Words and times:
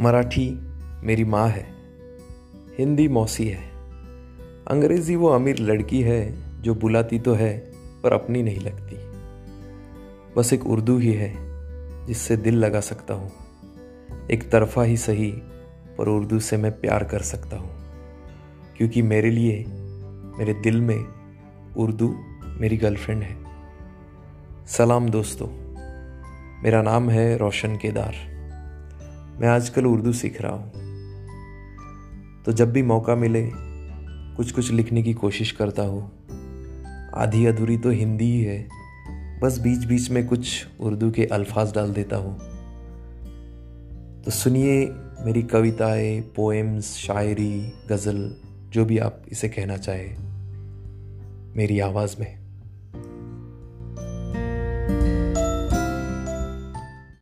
مراٹھی 0.00 0.54
میری 1.02 1.24
ماں 1.24 1.48
ہے، 1.48 1.62
ہندی 2.78 3.08
موسی 3.08 3.52
ہے۔ 3.52 3.92
انگریزی 4.66 5.16
وہ 5.16 5.34
امیر 5.34 5.56
لڑکی 5.60 6.04
ہے 6.04 6.34
جو 6.60 6.74
بلاتی 6.74 7.18
تو 7.18 7.38
ہے 7.38 7.70
پر 8.00 8.12
اپنی 8.12 8.42
نہیں 8.42 8.60
لگتی۔ 8.60 8.96
بس 10.34 10.52
ایک 10.52 10.60
اردو 10.64 10.96
ہی 10.96 11.16
ہے 11.16 11.34
جس 12.06 12.16
سے 12.16 12.36
دل 12.36 12.54
لگا 12.54 12.80
سکتا 12.80 13.14
ہوں۔ 13.14 13.28
ایک 14.26 14.50
طرفہ 14.50 14.80
ہی 14.80 14.96
صحیح 14.96 15.32
پر 15.96 16.06
اردو 16.06 16.38
سے 16.38 16.56
میں 16.56 16.70
پیار 16.70 17.00
کر 17.00 17.22
سکتا 17.22 17.58
ہوں۔ 17.58 17.76
کیونکہ 18.74 19.02
میرے 19.02 19.30
لیے، 19.30 19.64
میرے 20.38 20.52
دل 20.52 20.80
میں 20.80 20.98
اردو 21.76 22.14
میری 22.46 22.82
گرل 22.82 22.96
فرینڈ 22.96 23.22
ہے۔ 23.22 23.34
سلام 24.66 25.06
دوستو، 25.06 25.46
میرا 26.62 26.82
نام 26.82 27.10
ہے 27.10 27.36
روشن 27.36 27.76
کیدار۔ 27.76 28.39
میں 29.40 29.48
آج 29.48 29.70
کل 29.70 29.82
اردو 29.86 30.12
سیکھ 30.12 30.42
رہا 30.42 30.52
ہوں۔ 30.52 30.70
تو 32.44 32.52
جب 32.52 32.68
بھی 32.68 32.82
موقع 32.82 33.14
ملے، 33.14 33.50
کچھ 34.36 34.54
کچھ 34.54 34.72
لکھنے 34.72 35.02
کی 35.02 35.12
کوشش 35.12 35.52
کرتا 35.52 35.88
ہوں۔ 35.88 36.00
آدھی 37.12 37.48
ادھوری 37.48 37.76
تو 37.76 37.90
ہندی 37.90 38.24
ہی 38.24 38.48
ہے، 38.48 38.68
بس 39.40 39.58
بیچ 39.58 39.86
بیچ 39.86 40.10
میں 40.10 40.22
کچھ 40.30 40.66
اردو 40.78 41.10
کے 41.10 41.26
الفاظ 41.30 41.72
ڈال 41.72 41.96
دیتا 41.96 42.16
ہوں۔ 42.16 42.38
تو 44.24 44.30
سنیے 44.30 44.90
میری 45.24 45.42
کوتائیں 45.42 46.20
پوئمز 46.34 46.84
شاعری، 46.84 47.70
غزل، 47.88 48.32
جو 48.70 48.84
بھی 48.84 49.00
آپ 49.00 49.14
اسے 49.26 49.48
کہنا 49.48 49.78
چاہیں، 49.78 50.16
میری 51.54 51.80
آواز 51.80 52.18
میں۔ 52.18 52.39